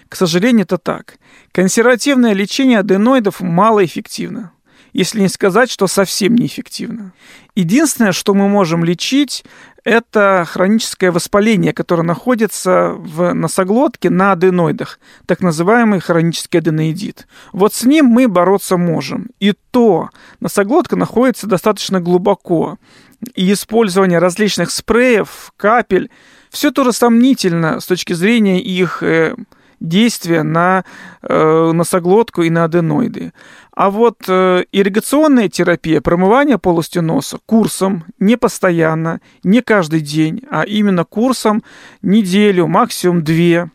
К 0.08 0.16
сожалению, 0.16 0.62
это 0.62 0.78
так. 0.78 1.18
Консервативное 1.52 2.32
лечение 2.32 2.78
аденоидов 2.78 3.40
малоэффективно. 3.40 4.52
Если 4.92 5.20
не 5.20 5.28
сказать, 5.28 5.70
что 5.70 5.86
совсем 5.86 6.34
неэффективно. 6.34 7.12
Единственное, 7.54 8.12
что 8.12 8.34
мы 8.34 8.48
можем 8.48 8.84
лечить, 8.84 9.44
это 9.84 10.46
хроническое 10.46 11.10
воспаление, 11.10 11.72
которое 11.72 12.02
находится 12.02 12.90
в 12.96 13.32
носоглотке 13.32 14.10
на 14.10 14.32
аденоидах, 14.32 15.00
так 15.26 15.40
называемый 15.40 16.00
хронический 16.00 16.58
аденоидит. 16.58 17.26
Вот 17.52 17.74
с 17.74 17.84
ним 17.84 18.06
мы 18.06 18.28
бороться 18.28 18.76
можем. 18.76 19.30
И 19.40 19.54
то 19.70 20.10
носоглотка 20.40 20.96
находится 20.96 21.46
достаточно 21.46 22.00
глубоко. 22.00 22.78
И 23.34 23.50
использование 23.52 24.18
различных 24.18 24.70
спреев, 24.70 25.52
капель, 25.56 26.10
все 26.50 26.70
тоже 26.70 26.92
сомнительно 26.92 27.80
с 27.80 27.86
точки 27.86 28.12
зрения 28.12 28.60
их 28.60 29.02
э, 29.02 29.34
действия 29.80 30.42
на 30.42 30.84
э, 31.22 31.70
носоглотку 31.72 32.42
и 32.42 32.50
на 32.50 32.64
аденоиды. 32.64 33.32
А 33.72 33.90
вот 33.90 34.24
э, 34.26 34.64
ирригационная 34.72 35.48
терапия, 35.48 36.00
промывание 36.00 36.58
полости 36.58 36.98
носа 36.98 37.38
курсом, 37.46 38.04
не 38.18 38.36
постоянно, 38.36 39.20
не 39.44 39.62
каждый 39.62 40.00
день, 40.00 40.42
а 40.50 40.62
именно 40.62 41.04
курсом 41.04 41.62
неделю, 42.02 42.66
максимум 42.66 43.22
две, 43.22 43.70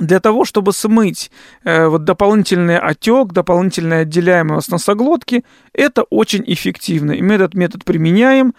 для 0.00 0.18
того, 0.18 0.44
чтобы 0.44 0.72
смыть 0.72 1.30
э, 1.62 1.86
вот 1.86 2.04
дополнительный 2.04 2.78
отек, 2.78 3.32
дополнительная 3.32 4.02
отделяемость 4.02 4.70
носоглотки, 4.70 5.44
это 5.72 6.04
очень 6.04 6.42
эффективно. 6.46 7.12
И 7.12 7.22
мы 7.22 7.34
этот 7.34 7.54
метод 7.54 7.84
применяем, 7.84 8.54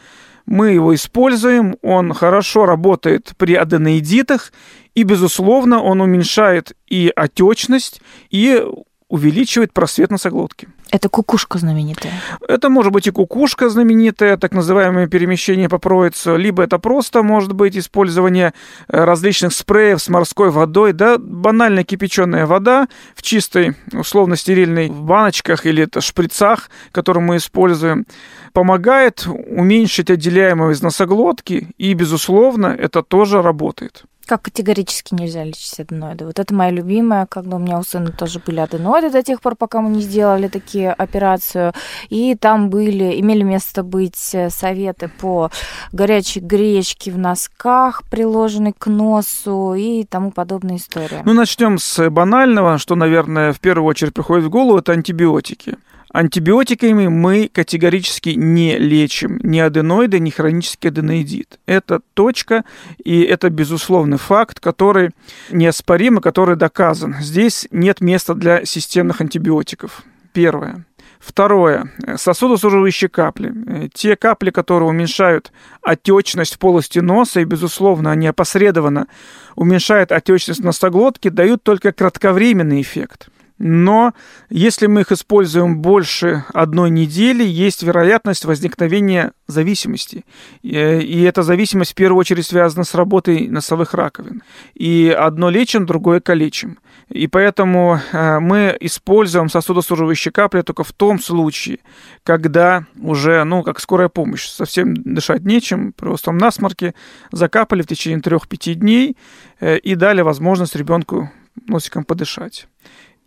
мы 0.52 0.72
его 0.72 0.94
используем, 0.94 1.78
он 1.82 2.14
хорошо 2.14 2.66
работает 2.66 3.32
при 3.38 3.56
аденоидитах, 3.56 4.52
и, 4.94 5.04
безусловно, 5.04 5.82
он 5.82 6.02
уменьшает 6.02 6.76
и 6.88 7.10
отечность, 7.16 8.02
и 8.30 8.62
увеличивает 9.08 9.72
просвет 9.72 10.12
носоглотки. 10.12 10.68
Это 10.92 11.08
кукушка 11.08 11.58
знаменитая. 11.58 12.12
Это 12.48 12.70
может 12.70 12.92
быть 12.92 13.08
и 13.08 13.12
кукушка 13.12 13.70
знаменитая, 13.70 14.36
так 14.36 14.52
называемое 14.52 15.08
перемещение 15.08 15.70
по 15.70 15.78
провицу, 15.78 16.36
либо 16.36 16.64
это 16.64 16.80
просто 16.80 17.24
может 17.24 17.54
быть 17.54 17.78
использование 17.78 18.54
э, 18.90 19.04
различных 19.04 19.54
спреев 19.54 20.02
с 20.02 20.10
морской 20.10 20.50
водой, 20.50 20.92
да, 20.92 21.18
банально 21.18 21.86
кипяченая 21.86 22.46
вода 22.46 22.90
в 23.16 23.22
чистой, 23.22 23.76
условно 23.94 24.36
стерильной 24.36 24.90
в 24.90 25.02
баночках 25.04 25.66
или 25.66 25.84
это 25.84 26.02
шприцах, 26.02 26.70
которые 26.92 27.24
мы 27.24 27.38
используем, 27.38 28.06
помогает 28.52 29.26
уменьшить 29.28 30.10
отделяемость 30.10 30.84
носоглотки, 30.84 31.70
и, 31.78 31.94
безусловно, 31.94 32.68
это 32.68 33.02
тоже 33.02 33.42
работает. 33.42 34.04
Как 34.32 34.44
категорически 34.44 35.14
нельзя 35.14 35.44
лечить 35.44 35.78
аденоиды? 35.78 36.26
Вот 36.26 36.40
это 36.40 36.54
моя 36.54 36.72
любимая, 36.72 37.26
когда 37.26 37.58
у 37.58 37.60
меня 37.60 37.78
у 37.78 37.84
сына 37.84 38.14
тоже 38.14 38.40
были 38.40 38.62
аденоиды 38.62 39.12
до 39.12 39.22
тех 39.24 39.42
пор, 39.42 39.58
пока 39.58 39.82
мы 39.82 39.90
не 39.90 40.00
сделали 40.00 40.48
такие 40.48 40.94
операцию. 40.94 41.74
И 42.08 42.36
там 42.36 42.70
были, 42.70 43.20
имели 43.20 43.44
место 43.44 43.84
быть 43.84 44.34
э, 44.34 44.50
советы 44.50 45.10
по 45.20 45.52
горячей 45.92 46.40
гречке 46.40 47.12
в 47.12 47.18
носках, 47.18 48.04
приложенной 48.10 48.72
к 48.72 48.88
носу 48.88 49.74
и 49.74 50.06
тому 50.06 50.32
подобные 50.32 50.78
истории. 50.78 51.24
Ну, 51.26 51.34
начнем 51.34 51.78
с 51.78 52.10
банального, 52.10 52.78
что, 52.78 52.96
наверное, 52.96 53.52
в 53.52 53.60
первую 53.60 53.86
очередь 53.86 54.14
приходит 54.14 54.46
в 54.46 54.50
голову, 54.50 54.78
это 54.78 54.94
антибиотики. 54.94 55.76
Антибиотиками 56.14 57.08
мы 57.08 57.50
категорически 57.52 58.30
не 58.30 58.78
лечим 58.78 59.40
ни 59.44 59.60
аденоиды, 59.60 60.20
ни 60.20 60.30
хронический 60.30 60.90
аденоидит. 60.90 61.60
Это 61.66 62.02
точка, 62.14 62.66
и 63.04 63.22
это 63.22 63.50
безусловный 63.50 64.18
факт, 64.18 64.60
который 64.60 65.12
неоспорим 65.52 66.18
и 66.18 66.22
который 66.22 66.58
доказан. 66.58 67.16
Здесь 67.22 67.68
нет 67.72 68.02
места 68.02 68.34
для 68.34 68.66
системных 68.66 69.22
антибиотиков. 69.22 70.04
Первое. 70.34 70.86
Второе. 71.20 71.92
Сосудосуживающие 72.18 73.10
капли. 73.10 73.90
Те 73.94 74.16
капли, 74.18 74.50
которые 74.50 74.90
уменьшают 74.90 75.54
отечность 75.82 76.56
в 76.56 76.60
полости 76.60 77.00
носа, 77.00 77.40
и, 77.40 77.46
безусловно, 77.46 78.12
они 78.12 78.28
опосредованно 78.28 79.08
уменьшают 79.56 80.12
отечность 80.12 80.64
носоглотки, 80.64 81.30
дают 81.30 81.64
только 81.64 81.94
кратковременный 81.94 82.82
эффект– 82.82 83.30
но 83.64 84.14
если 84.50 84.88
мы 84.88 85.02
их 85.02 85.12
используем 85.12 85.82
больше 85.82 86.46
одной 86.52 86.90
недели, 86.90 87.44
есть 87.44 87.84
вероятность 87.84 88.44
возникновения 88.46 89.34
зависимости. 89.46 90.26
И 90.64 91.24
эта 91.28 91.44
зависимость 91.44 91.92
в 91.92 91.96
первую 91.96 92.20
очередь 92.20 92.48
связана 92.48 92.84
с 92.84 92.96
работой 92.96 93.48
носовых 93.48 93.94
раковин. 93.94 94.42
И 94.74 95.16
одно 95.16 95.52
лечим, 95.52 95.86
другое 95.86 96.22
калечим. 96.22 96.80
И 97.10 97.28
поэтому 97.28 98.00
э, 98.12 98.40
мы 98.40 98.76
используем 98.80 99.50
сосудосуживающие 99.50 100.32
капли 100.32 100.62
только 100.62 100.84
в 100.84 100.94
том 100.94 101.20
случае, 101.20 101.80
когда 102.24 102.86
уже, 103.00 103.44
ну, 103.44 103.64
как 103.64 103.80
скорая 103.82 104.08
помощь, 104.08 104.48
совсем 104.48 104.96
дышать 104.96 105.44
нечем, 105.44 105.92
просто 105.92 106.32
насморки, 106.32 106.96
закапали 107.32 107.82
в 107.82 107.88
течение 107.88 108.22
3-5 108.22 108.74
дней 108.76 109.18
э, 109.60 109.78
и 109.78 109.96
дали 109.96 110.22
возможность 110.22 110.76
ребенку 110.76 111.30
носиком 111.68 112.06
подышать. 112.06 112.68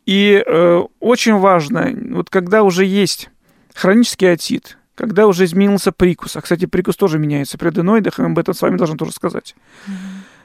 И 0.07 0.43
э, 0.45 0.83
очень 1.01 1.37
важно, 1.37 1.93
вот 2.11 2.29
когда 2.29 2.63
уже 2.63 2.85
есть 2.85 3.31
хронический 3.75 4.27
отит, 4.27 4.79
когда 4.95 5.27
уже 5.27 5.45
изменился 5.45 5.93
прикус, 5.93 6.37
а, 6.37 6.43
кстати, 6.43 6.67
прикус 6.67 6.97
тоже 6.97 7.19
меняется 7.19 7.59
при 7.59 7.69
аденоидах, 7.69 8.19
мы 8.19 8.27
об 8.27 8.39
этом 8.39 8.55
с 8.55 8.63
вами 8.63 8.77
должны 8.77 8.97
тоже 8.97 9.13
сказать. 9.13 9.55
Mm-hmm. 9.87 9.93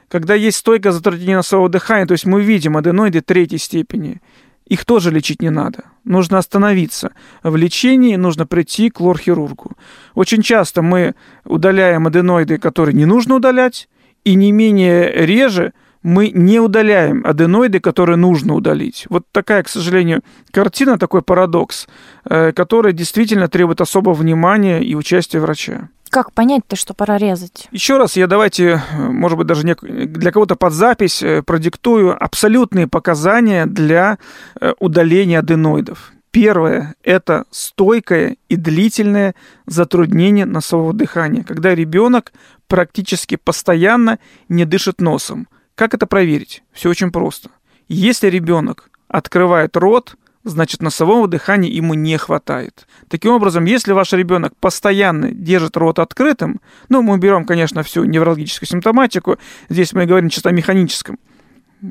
Когда 0.08 0.34
есть 0.34 0.58
стойкое 0.58 0.92
затруднение 0.92 1.36
носового 1.36 1.68
дыхания, 1.68 2.06
то 2.06 2.12
есть 2.12 2.24
мы 2.24 2.42
видим 2.42 2.76
аденоиды 2.76 3.20
третьей 3.20 3.58
степени, 3.58 4.20
их 4.66 4.84
тоже 4.84 5.10
лечить 5.10 5.42
не 5.42 5.50
надо. 5.50 5.84
Нужно 6.04 6.38
остановиться. 6.38 7.12
В 7.42 7.54
лечении 7.56 8.16
нужно 8.16 8.46
прийти 8.46 8.88
к 8.88 9.00
лор-хирургу. 9.00 9.72
Очень 10.14 10.42
часто 10.42 10.80
мы 10.80 11.14
удаляем 11.44 12.06
аденоиды, 12.06 12.58
которые 12.58 12.94
не 12.94 13.04
нужно 13.04 13.36
удалять, 13.36 13.88
и 14.24 14.34
не 14.34 14.52
менее 14.52 15.12
реже– 15.12 15.74
мы 16.02 16.30
не 16.30 16.60
удаляем 16.60 17.24
аденоиды, 17.26 17.80
которые 17.80 18.16
нужно 18.16 18.54
удалить. 18.54 19.06
Вот 19.10 19.24
такая, 19.32 19.62
к 19.62 19.68
сожалению, 19.68 20.22
картина, 20.50 20.98
такой 20.98 21.22
парадокс, 21.22 21.86
э, 22.24 22.52
который 22.52 22.92
действительно 22.92 23.48
требует 23.48 23.80
особого 23.80 24.14
внимания 24.14 24.80
и 24.80 24.94
участия 24.94 25.40
врача. 25.40 25.88
Как 26.08 26.32
понять-то, 26.32 26.74
что 26.74 26.92
пора 26.92 27.18
резать? 27.18 27.68
Еще 27.70 27.96
раз 27.96 28.16
я 28.16 28.26
давайте, 28.26 28.82
может 28.98 29.38
быть, 29.38 29.46
даже 29.46 29.62
для 29.62 30.32
кого-то 30.32 30.56
под 30.56 30.72
запись 30.72 31.22
э, 31.22 31.42
продиктую 31.42 32.16
абсолютные 32.22 32.88
показания 32.88 33.66
для 33.66 34.18
э, 34.60 34.72
удаления 34.80 35.38
аденоидов. 35.38 36.12
Первое– 36.30 36.94
это 37.02 37.44
стойкое 37.50 38.36
и 38.48 38.56
длительное 38.56 39.34
затруднение 39.66 40.46
носового 40.46 40.92
дыхания, 40.92 41.42
когда 41.42 41.74
ребенок 41.74 42.32
практически 42.68 43.36
постоянно 43.36 44.18
не 44.48 44.64
дышит 44.64 45.00
носом– 45.00 45.46
как 45.80 45.94
это 45.94 46.06
проверить? 46.06 46.62
Все 46.72 46.90
очень 46.90 47.10
просто. 47.10 47.48
Если 47.88 48.28
ребенок 48.28 48.90
открывает 49.08 49.78
рот, 49.78 50.14
значит 50.44 50.82
носового 50.82 51.26
дыхания 51.26 51.70
ему 51.70 51.94
не 51.94 52.18
хватает. 52.18 52.86
Таким 53.08 53.32
образом, 53.32 53.64
если 53.64 53.94
ваш 53.94 54.12
ребенок 54.12 54.52
постоянно 54.60 55.30
держит 55.30 55.78
рот 55.78 55.98
открытым, 55.98 56.60
ну, 56.90 57.00
мы 57.00 57.16
берем, 57.16 57.46
конечно, 57.46 57.82
всю 57.82 58.04
неврологическую 58.04 58.68
симптоматику, 58.68 59.38
здесь 59.70 59.94
мы 59.94 60.04
говорим 60.04 60.28
чисто 60.28 60.50
о 60.50 60.52
механическом 60.52 61.18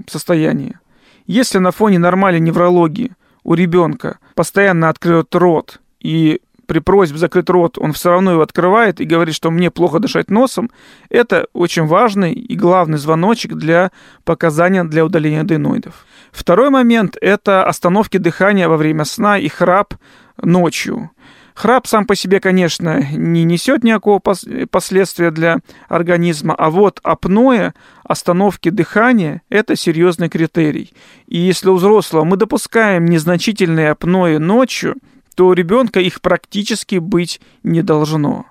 состоянии. 0.06 0.78
Если 1.26 1.58
на 1.58 1.72
фоне 1.72 1.98
нормальной 1.98 2.42
неврологии 2.42 3.14
у 3.44 3.56
ребенка 3.56 4.20
постоянно 4.36 4.90
открыт 4.90 5.34
рот 5.34 5.82
и 6.00 6.42
при 6.70 6.78
просьбе 6.78 7.18
закрыть 7.18 7.50
рот, 7.50 7.80
он 7.80 7.94
все 7.94 8.12
равно 8.12 8.34
его 8.34 8.44
открывает 8.44 9.02
и 9.02 9.06
говорит, 9.06 9.34
что 9.34 9.50
мне 9.50 9.72
плохо 9.72 9.98
дышать 9.98 10.30
носом, 10.30 10.70
это 11.10 11.48
очень 11.54 11.88
важный 11.88 12.32
и 12.32 12.56
главный 12.56 13.00
звоночек 13.00 13.56
для 13.56 13.92
показания 14.24 14.84
для 14.84 15.04
удаления 15.04 15.42
аденоидов. 15.42 16.06
Второй 16.32 16.70
момент– 16.70 17.18
это 17.22 17.66
остановки 17.66 18.18
дыхания 18.18 18.70
во 18.70 18.78
время 18.78 19.04
сна 19.06 19.40
и 19.40 19.48
храп 19.48 19.96
ночью. 20.44 21.10
Храп 21.56 21.88
сам 21.88 22.06
по 22.06 22.16
себе, 22.16 22.40
конечно, 22.40 23.04
не 23.14 23.44
несет 23.46 23.84
никакого 23.84 24.22
последствия 24.70 25.32
для 25.32 25.58
организма, 25.88 26.54
а 26.54 26.70
вот 26.70 27.00
апноэ, 27.02 27.74
остановки 28.04 28.70
дыхания– 28.70 29.42
это 29.50 29.76
серьезный 29.76 30.30
критерий. 30.30 30.94
И 31.26 31.40
если 31.40 31.70
у 31.70 31.74
взрослого 31.74 32.26
мы 32.26 32.38
допускаем 32.38 33.06
незначительные 33.06 33.90
апноэ 33.90 34.38
ночью, 34.38 34.98
то 35.40 35.48
у 35.48 35.54
ребенка 35.54 36.02
их 36.02 36.20
практически 36.20 36.98
быть 36.98 37.40
не 37.64 37.82
должно. 37.82 38.46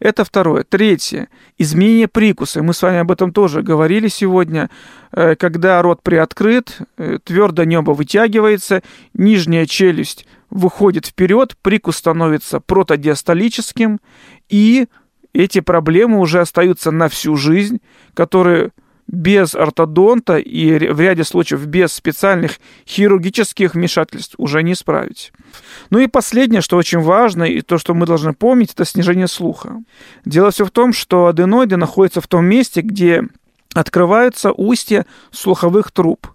Это 0.00 0.22
второе. 0.22 0.64
Третье. 0.64 1.28
Изменение 1.56 2.08
прикуса. 2.08 2.62
Мы 2.62 2.74
с 2.74 2.82
вами 2.82 2.98
об 2.98 3.10
этом 3.10 3.32
тоже 3.32 3.62
говорили 3.62 4.08
сегодня. 4.08 4.68
Э, 5.12 5.34
когда 5.34 5.80
рот 5.80 6.02
приоткрыт, 6.02 6.76
э, 6.98 7.20
твердо 7.24 7.64
небо 7.64 7.92
вытягивается, 7.92 8.82
нижняя 9.14 9.64
челюсть 9.64 10.26
выходит 10.50 11.06
вперед, 11.06 11.56
прикус 11.62 11.96
становится 11.96 12.60
протодиастолическим, 12.60 13.98
и 14.50 14.88
эти 15.32 15.60
проблемы 15.60 16.18
уже 16.18 16.40
остаются 16.40 16.90
на 16.90 17.08
всю 17.08 17.36
жизнь, 17.36 17.80
которые 18.12 18.72
без 19.08 19.54
ортодонта 19.54 20.36
и 20.36 20.88
в 20.88 21.00
ряде 21.00 21.24
случаев 21.24 21.64
без 21.66 21.92
специальных 21.92 22.58
хирургических 22.86 23.74
вмешательств 23.74 24.34
уже 24.38 24.62
не 24.62 24.72
исправить. 24.72 25.32
Ну 25.90 25.98
и 25.98 26.06
последнее, 26.06 26.60
что 26.60 26.76
очень 26.76 27.00
важно, 27.00 27.44
и 27.44 27.60
то, 27.60 27.78
что 27.78 27.94
мы 27.94 28.06
должны 28.06 28.32
помнить, 28.32 28.72
это 28.72 28.84
снижение 28.84 29.28
слуха. 29.28 29.82
Дело 30.24 30.50
все 30.50 30.64
в 30.64 30.70
том, 30.70 30.92
что 30.92 31.26
аденоиды 31.26 31.76
находятся 31.76 32.20
в 32.20 32.26
том 32.26 32.44
месте, 32.44 32.80
где 32.80 33.22
открываются 33.74 34.52
устья 34.52 35.06
слуховых 35.30 35.92
труб. 35.92 36.26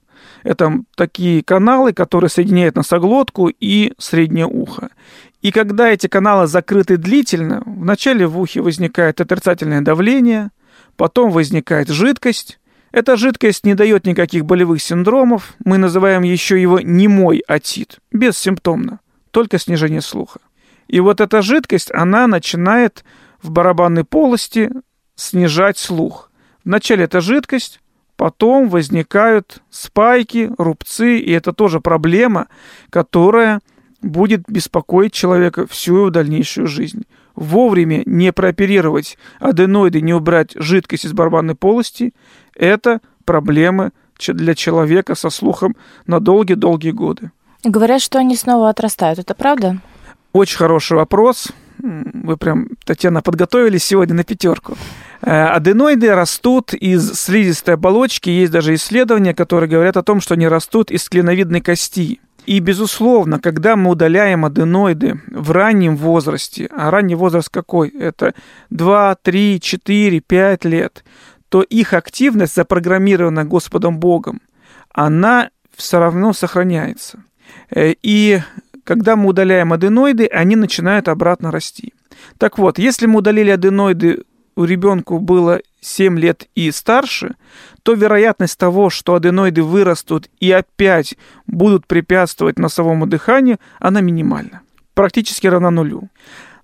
Это 0.44 0.82
такие 0.96 1.44
каналы, 1.44 1.94
которые 1.94 2.30
соединяют 2.30 2.75
носоглотку 2.75 3.50
и 3.50 3.94
среднее 3.98 4.48
ухо. 4.48 4.90
И 5.42 5.51
когда 5.51 5.90
эти 5.90 6.08
каналы 6.08 6.48
закрыты 6.48 6.98
длительно, 6.98 7.63
вначале 7.66 8.28
в 8.28 8.40
ухе 8.40 8.62
возникает 8.62 9.22
отрицательное 9.22 9.82
давление, 9.82 10.51
потом 10.98 11.32
возникает 11.32 11.90
жидкость. 11.90 12.60
Эта 12.92 13.16
жидкость 13.16 13.66
не 13.66 13.74
дает 13.74 14.06
никаких 14.06 14.46
болевых 14.46 14.82
синдромов, 14.82 15.54
мы 15.64 15.78
называем 15.78 16.24
еще 16.24 16.62
его 16.62 16.80
немой 16.80 17.42
отит, 17.48 18.00
бессимптомно, 18.12 19.00
только 19.32 19.60
снижение 19.60 20.02
слуха. 20.02 20.40
И 20.88 21.00
вот 21.00 21.22
эта 21.22 21.42
жидкость, 21.42 21.90
она 21.94 22.28
начинает 22.28 23.06
в 23.42 23.50
барабанной 23.50 24.04
полости 24.04 24.70
снижать 25.16 25.78
слух. 25.78 26.32
Вначале 26.66 27.06
это 27.06 27.22
жидкость, 27.22 27.80
потом 28.18 28.68
возникают 28.68 29.64
спайки, 29.70 30.52
рубцы, 30.58 31.18
и 31.18 31.32
это 31.32 31.54
тоже 31.54 31.80
проблема, 31.80 32.48
которая 32.90 33.62
будет 34.01 34.43
беспокоить 34.48 35.13
человека 35.13 35.67
всю 35.67 35.98
его 35.98 36.10
дальнейшую 36.10 36.67
жизнь. 36.67 37.03
Вовремя 37.36 38.03
не 38.05 38.34
прооперировать 38.34 39.17
аденоиды, 39.39 40.01
не 40.01 40.13
убрать 40.13 40.51
жидкость 40.55 41.05
из 41.05 41.13
барабанной 41.13 41.55
полости– 41.55 42.13
это 42.55 43.00
проблемы 43.25 43.91
для 44.27 44.55
человека 44.55 45.15
со 45.15 45.29
слухом 45.29 45.75
на 46.05 46.20
долгие-долгие 46.20 46.91
годы. 46.91 47.31
Говорят, 47.63 48.01
что 48.01 48.20
они 48.20 48.36
снова 48.36 48.70
отрастают. 48.70 49.20
Это 49.20 49.34
правда? 49.34 49.79
Очень 50.34 50.58
хороший 50.58 50.98
вопрос. 50.98 51.50
Вы 51.79 52.38
прям, 52.38 52.70
Татьяна, 52.86 53.22
подготовились 53.22 53.84
сегодня 53.84 54.15
на 54.15 54.24
пятерку. 54.24 54.77
Э, 55.22 55.46
аденоиды 55.46 56.13
растут 56.13 56.74
из 56.74 57.13
слизистой 57.13 57.74
оболочки. 57.75 58.29
Есть 58.29 58.51
даже 58.51 58.75
исследования, 58.75 59.34
которые 59.34 59.70
говорят 59.70 59.98
о 59.98 60.03
том, 60.03 60.22
что 60.22 60.36
они 60.36 60.48
растут 60.48 60.91
из 60.91 61.08
клиновидной 61.10 61.62
кости. 61.62 62.20
И, 62.46 62.60
безусловно, 62.60 63.40
когда 63.40 63.76
мы 63.76 63.92
удаляем 63.92 64.46
аденоиды 64.46 65.22
в 65.28 65.52
раннем 65.52 65.96
возрасте, 65.96 66.68
а 66.76 66.90
ранний 66.90 67.16
возраст 67.16 67.50
какой? 67.50 67.90
Это 67.90 68.34
2, 68.72 69.16
3, 69.16 69.60
4, 69.60 70.20
5 70.20 70.66
лет, 70.66 71.04
то 71.50 71.62
их 71.62 71.94
активность, 71.94 72.56
запрограммирована 72.56 73.46
Господом 73.46 74.00
Богом, 74.00 74.42
она 74.94 75.50
все 75.76 76.00
равно 76.00 76.34
сохраняется. 76.34 77.24
Э, 77.70 77.94
и 78.02 78.42
когда 78.84 79.16
мы 79.16 79.30
удаляем 79.30 79.74
аденоиды, 79.74 80.26
они 80.26 80.56
начинают 80.56 81.08
обратно 81.08 81.52
расти. 81.52 81.94
Так 82.38 82.58
вот, 82.58 82.80
если 82.80 83.06
мы 83.06 83.20
удалили 83.20 83.50
аденоиды 83.52 84.24
у 84.56 84.64
ребенка 84.64 85.18
было 85.18 85.62
7 85.82 86.20
лет 86.20 86.48
и 86.56 86.72
старше, 86.72 87.36
то 87.84 87.94
вероятность 87.94 88.58
того, 88.58 88.90
что 88.90 89.16
аденоиды 89.16 89.64
вырастут 89.64 90.30
и 90.40 90.52
опять 90.52 91.16
будут 91.48 91.88
препятствовать 91.88 92.60
носовому 92.60 93.08
дыханию, 93.08 93.60
она 93.80 94.02
минимальна. 94.02 94.62
Практически 94.94 95.48
равна 95.48 95.72
нулю. 95.72 96.10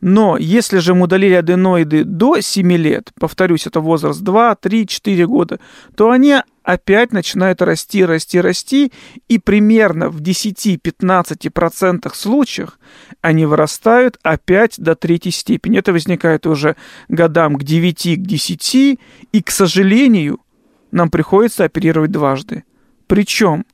Но 0.02 0.38
если 0.38 0.78
же 0.78 0.94
мы 0.94 1.06
удалили 1.06 1.34
аденоиды 1.34 2.04
до 2.04 2.40
7 2.40 2.72
лет, 2.74 3.12
повторюсь, 3.20 3.66
это 3.66 3.80
возраст 3.80 4.22
2, 4.22 4.56
3, 4.56 4.88
4 4.88 5.28
года, 5.28 5.60
то 5.96 6.12
они 6.12 6.36
опять 6.64 7.14
начинают 7.14 7.62
расти, 7.62 8.06
расти, 8.06 8.42
расти, 8.42 8.92
и 9.28 9.40
примерно 9.40 10.10
в 10.10 10.22
10-15% 10.22 12.14
случаях 12.14 12.80
они 13.22 13.46
вырастают 13.46 14.20
опять 14.22 14.76
до 14.78 14.96
третьей 14.96 15.32
степени. 15.32 15.80
Это 15.80 15.94
возникает 15.94 16.46
уже 16.46 16.76
годам 17.08 17.56
к 17.56 17.64
9, 17.64 18.18
к 18.18 18.22
10, 18.22 19.00
и, 19.32 19.42
к 19.42 19.50
сожалению, 19.50 20.42
нам 20.92 21.10
приходится 21.10 21.66
оперировать 21.66 22.12
дважды. 22.12 22.64
Причем 23.08 23.66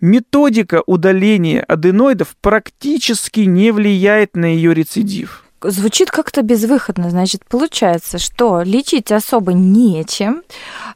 методика 0.00 0.82
удаления 0.86 1.62
аденоидов 1.62 2.36
практически 2.40 3.40
не 3.40 3.70
влияет 3.72 4.36
на 4.36 4.46
ее 4.46 4.74
рецидив 4.74 5.44
звучит 5.64 6.10
как-то 6.10 6.42
безвыходно. 6.42 7.10
Значит, 7.10 7.44
получается, 7.44 8.18
что 8.18 8.62
лечить 8.62 9.12
особо 9.12 9.52
нечем, 9.52 10.42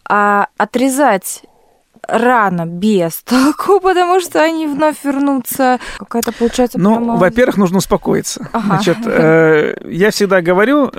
а 0.08 0.48
отрезать 0.56 1.42
рано 2.08 2.66
без 2.66 3.22
толку, 3.22 3.80
потому 3.82 4.20
что 4.20 4.42
они 4.42 4.66
вновь 4.66 5.04
вернутся. 5.04 5.78
Какая-то 5.98 6.32
получается... 6.32 6.78
Ну, 6.78 6.96
прямо... 6.96 7.16
во-первых, 7.16 7.56
нужно 7.56 7.78
успокоиться. 7.78 8.48
Ага. 8.52 8.66
Значит, 8.66 8.98
э, 9.06 9.76
я 9.90 10.10
всегда 10.10 10.40
говорю 10.42 10.90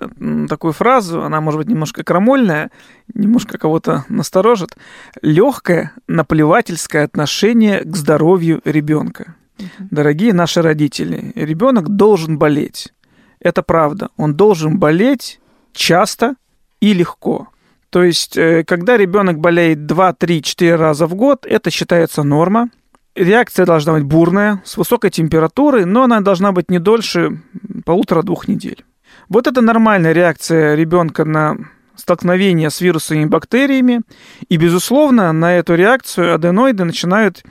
такую 0.47 0.73
фразу, 0.73 1.23
она 1.23 1.41
может 1.41 1.60
быть 1.60 1.69
немножко 1.69 2.03
крамольная, 2.03 2.71
немножко 3.13 3.58
кого-то 3.58 4.05
насторожит. 4.10 4.77
Легкое 5.21 5.91
наплевательское 6.08 7.03
отношение 7.03 7.79
к 7.84 7.95
здоровью 7.95 8.62
ребенка. 8.65 9.36
Дорогие 9.79 10.34
наши 10.34 10.62
родители, 10.62 11.31
ребенок 11.36 11.89
должен 11.89 12.38
болеть. 12.38 12.93
Это 13.39 13.63
правда. 13.63 14.10
Он 14.17 14.36
должен 14.36 14.77
болеть 14.77 15.39
часто 15.73 16.36
и 16.79 16.93
легко. 16.93 17.47
То 17.89 18.04
есть, 18.04 18.38
э, 18.38 18.63
когда 18.65 18.97
ребенок 18.97 19.39
болеет 19.39 19.86
2, 19.86 20.13
3, 20.13 20.41
4 20.41 20.76
раза 20.76 21.08
в 21.08 21.15
год, 21.15 21.45
это 21.45 21.71
считается 21.71 22.23
норма. 22.23 22.69
Реакция 23.15 23.65
должна 23.65 23.93
быть 23.93 24.04
бурная, 24.04 24.62
с 24.65 24.78
высокой 24.78 25.10
температурой, 25.10 25.86
но 25.86 26.04
она 26.04 26.21
должна 26.21 26.52
быть 26.52 26.69
не 26.69 26.80
дольше 26.80 27.41
полутора-двух 27.86 28.47
недель. 28.47 28.86
Вот 29.30 29.47
это 29.47 29.62
нормальная 29.62 30.12
реакция 30.12 30.76
ребенка 30.76 31.26
на 31.26 31.58
столкновение 31.95 32.69
с 32.69 32.80
вирусами 32.82 33.23
и 33.23 33.26
бактериями. 33.26 34.02
И, 34.50 34.58
безусловно, 34.58 35.32
на 35.34 35.56
эту 35.56 35.76
реакцию 35.76 36.36
аденоиды 36.36 36.84
начинают 36.84 37.43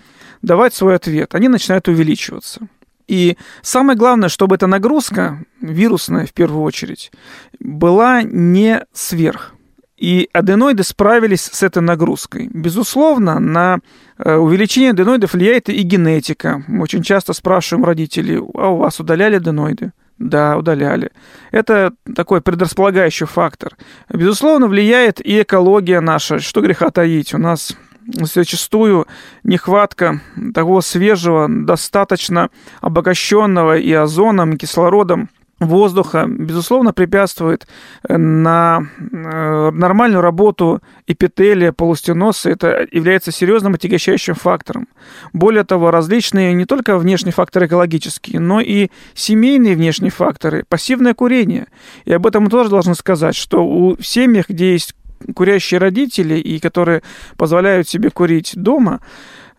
давать 0.43 0.75
свой 0.75 0.95
ответ. 0.95 1.35
Они 1.35 1.49
начинают 1.49 1.89
увеличиваться. 1.89 2.69
И 3.09 3.37
самое 3.63 3.99
главное, 3.99 4.29
чтобы 4.29 4.57
эта 4.57 4.67
нагрузка, 4.67 5.45
вирусная 5.61 6.27
в 6.27 6.33
первую 6.33 6.63
очередь, 6.63 7.13
была 7.59 8.23
не 8.23 8.85
сверх. 8.93 9.56
И 9.97 10.29
аденоиды 10.33 10.83
справились 10.83 11.45
с 11.45 11.63
этой 11.63 11.83
нагрузкой. 11.83 12.51
Безусловно, 12.53 13.39
на 13.39 13.79
э, 14.19 14.35
увеличение 14.37 14.91
аденоидов 14.91 15.33
влияет 15.33 15.71
и 15.71 15.81
генетика. 15.83 16.63
Мы 16.69 16.83
очень 16.83 17.03
часто 17.03 17.33
спрашиваем 17.33 17.85
родителей, 17.85 18.37
а 18.37 18.69
у 18.69 18.77
вас 18.77 19.01
удаляли 19.01 19.37
аденоиды? 19.37 19.93
Да, 20.19 20.57
удаляли. 20.57 21.11
Это 21.51 21.93
такой 22.15 22.41
предрасполагающий 22.41 23.27
фактор. 23.27 23.77
Безусловно, 24.13 24.67
влияет 24.67 25.21
и 25.25 25.43
экология 25.43 26.01
наша. 26.01 26.39
Что 26.39 26.61
греха 26.61 26.91
таить? 26.91 27.35
У 27.35 27.39
нас 27.39 27.77
зачастую 28.07 29.07
нехватка 29.45 30.21
того 30.55 30.81
свежего, 30.81 31.49
достаточно 31.49 32.51
обогащенного 32.81 33.79
и 33.79 33.93
озоном, 33.93 34.53
и 34.53 34.57
кислородом 34.57 35.29
воздуха, 35.59 36.27
безусловно, 36.29 36.93
препятствует 36.93 37.67
э, 38.09 38.17
на 38.17 38.87
э, 38.99 39.71
нормальную 39.71 40.21
работу 40.21 40.83
эпителия, 41.07 41.73
полустеноса. 41.73 42.51
Это 42.51 42.87
является 42.91 43.33
серьезным 43.33 43.75
отягощающим 43.75 44.35
фактором. 44.35 44.89
Более 45.33 45.65
того, 45.65 45.91
различные 45.91 46.53
не 46.53 46.67
только 46.67 46.99
внешние 46.99 47.33
факторы 47.33 47.67
экологические, 47.67 48.41
но 48.41 48.61
и 48.61 48.91
семейные 49.15 49.77
внешние 49.77 50.11
факторы, 50.11 50.65
пассивное 50.69 51.15
курение. 51.15 51.69
И 52.05 52.13
об 52.13 52.27
этом 52.27 52.45
мы 52.45 52.51
тоже 52.51 52.69
должны 52.69 52.95
сказать, 52.95 53.35
что 53.35 53.67
у 53.67 53.97
семьях, 54.01 54.49
где 54.49 54.73
есть 54.73 54.95
курящие 55.35 55.81
родители 55.81 56.39
и 56.39 56.59
которые 56.59 57.03
позволяют 57.39 57.89
себе 57.89 58.11
курить 58.11 58.53
дома, 58.55 59.01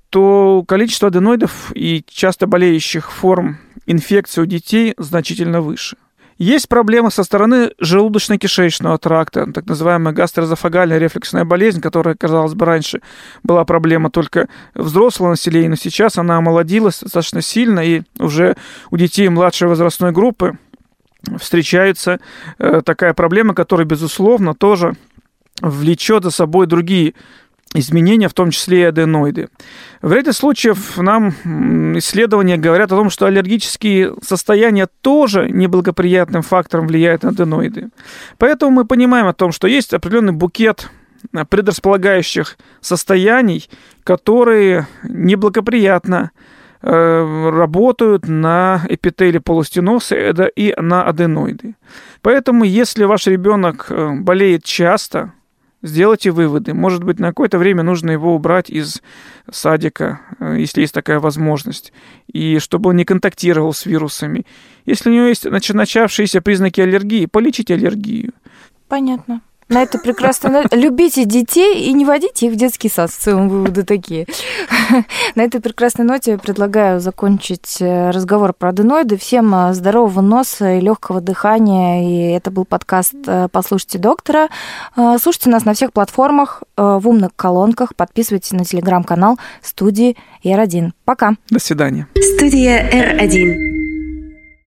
то 0.10 0.64
количество 0.68 1.08
аденоидов 1.08 1.72
и 1.74 2.04
часто 2.08 2.46
болеющих 2.48 3.12
форм 3.12 3.58
инфекции 3.88 4.42
у 4.42 4.46
детей 4.46 4.94
значительно 4.98 5.62
выше. 5.62 5.98
Есть 6.38 6.70
проблемы 6.70 7.10
со 7.10 7.24
стороны 7.24 7.72
желудочно-кишечного 7.82 9.00
тракта, 9.00 9.52
так 9.52 9.66
называемая 9.66 10.14
гастроэзофагальная 10.14 11.00
рефлексная 11.00 11.46
болезнь, 11.46 11.82
которая, 11.82 12.14
казалось 12.14 12.54
бы, 12.54 12.64
раньше 12.64 13.02
была 13.42 13.66
проблема 13.66 14.12
только 14.12 14.48
взрослого 14.76 15.32
населения, 15.32 15.70
но 15.70 15.76
сейчас 15.76 16.20
она 16.20 16.38
омолодилась 16.38 17.00
достаточно 17.00 17.42
сильно, 17.42 17.80
и 17.80 18.04
уже 18.20 18.56
у 18.92 18.98
детей 18.98 19.30
младшей 19.30 19.68
возрастной 19.68 20.12
группы 20.12 20.60
встречается 21.40 22.20
э, 22.60 22.82
такая 22.86 23.16
проблема, 23.16 23.56
которая, 23.56 23.88
безусловно, 23.88 24.54
тоже 24.54 24.96
влечет 25.62 26.24
за 26.24 26.30
собой 26.30 26.68
другие 26.68 27.16
изменения, 27.80 28.28
в 28.28 28.34
том 28.34 28.52
числе 28.52 28.82
и 28.82 28.84
аденоиды. 28.84 29.50
В 30.02 30.12
ряде 30.12 30.34
случаев 30.34 30.98
нам 30.98 31.30
исследования 31.98 32.58
говорят 32.58 32.92
о 32.92 32.96
том, 32.96 33.10
что 33.10 33.26
аллергические 33.26 34.14
состояния 34.22 34.88
тоже 35.02 35.50
неблагоприятным 35.50 36.42
фактором 36.42 36.88
влияют 36.88 37.24
на 37.24 37.30
аденоиды. 37.30 37.90
Поэтому 38.38 38.72
мы 38.72 38.86
понимаем 38.86 39.28
о 39.28 39.34
том, 39.34 39.52
что 39.52 39.68
есть 39.68 39.94
определенный 39.94 40.34
букет 40.34 40.90
предрасполагающих 41.50 42.58
состояний, 42.82 43.70
которые 44.04 44.88
неблагоприятно 45.04 46.32
э, 46.82 47.50
работают 47.50 48.28
на 48.28 48.82
эпителии 48.88 49.40
полустеноса 49.40 50.16
и 50.56 50.74
на 50.80 51.04
аденоиды. 51.04 51.76
Поэтому, 52.22 52.64
если 52.64 53.04
ваш 53.04 53.28
ребенок 53.28 53.88
э, 53.90 54.12
болеет 54.14 54.64
часто, 54.64 55.34
сделайте 55.88 56.32
выводы. 56.32 56.74
Может 56.74 57.04
быть, 57.04 57.20
на 57.20 57.30
какое-то 57.30 57.58
время 57.58 57.84
нужно 57.84 58.12
его 58.12 58.36
убрать 58.36 58.70
из 58.70 59.02
садика, 59.52 60.22
э, 60.40 60.58
если 60.60 60.82
есть 60.82 60.94
такая 60.94 61.20
возможность, 61.20 61.94
и 62.32 62.60
чтобы 62.60 62.90
он 62.90 62.98
не 62.98 63.06
контактировал 63.06 63.74
с 63.74 63.86
вирусами. 63.86 64.46
Если 64.86 65.10
у 65.10 65.14
него 65.14 65.26
есть 65.26 65.46
начавшиеся 65.46 66.42
признаки 66.42 66.82
аллергии, 66.82 67.26
полечите 67.26 67.74
аллергию. 67.74 68.34
Понятно. 68.88 69.42
На 69.70 69.84
это 69.84 69.98
прекрасно. 70.00 70.64
Любите 70.72 71.26
детей 71.26 71.90
и 71.90 71.94
не 71.94 72.06
водите 72.06 72.48
их 72.48 72.54
в 72.54 72.56
детский 72.56 72.90
сад. 72.90 73.12
В 73.12 73.18
целом 73.18 73.50
выводы 73.50 73.84
такие. 73.84 74.26
На 75.36 75.44
этой 75.44 75.60
прекрасной 75.60 76.06
ноте 76.06 76.38
предлагаю 76.38 77.02
закончить 77.02 77.78
э, 77.82 78.12
разговор 78.12 78.54
про 78.54 78.70
аденоиды. 78.70 79.18
Всем 79.18 79.54
э, 79.54 79.74
здорового 79.74 80.22
носа 80.22 80.76
и 80.76 80.80
легкого 80.80 81.20
дыхания. 81.20 82.04
И 82.04 82.32
это 82.34 82.50
был 82.50 82.64
подкаст 82.64 83.16
э, 83.26 83.50
«Послушайте 83.52 83.98
доктора». 84.00 84.48
Слушайте 84.96 85.50
нас 85.50 85.66
на 85.66 85.74
всех 85.74 85.92
платформах, 85.94 86.64
в 86.76 87.08
умных 87.08 87.32
колонках. 87.36 87.96
Подписывайтесь 87.96 88.52
на 88.52 88.66
телеграм-канал 88.66 89.38
студии 89.62 90.16
R1. 90.44 90.92
Пока. 91.06 91.34
До 91.50 91.60
свидания. 91.60 92.08
Студия 92.16 92.90
R1. 92.90 93.77